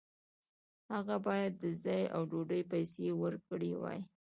[0.93, 3.99] هغه باید د ځای او ډوډۍ پیسې ورکړې وای.